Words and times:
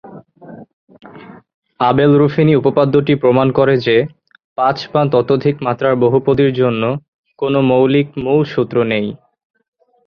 Abel-Ruffini 1.79 2.53
উপপাদ্যটি 2.55 3.13
প্রমাণ 3.15 3.47
করে 3.51 3.75
যে, 3.77 3.97
পাঁচ 4.57 4.77
বা 4.93 5.01
ততোধিক 5.13 5.55
মাত্রার 5.61 5.93
বহুপদীর 5.95 6.51
জন্য 6.53 6.83
কোনও 7.39 7.59
মৌলিক 7.69 8.07
মূল 8.23 8.41
সূত্র 8.53 8.77
নেই। 8.83 9.07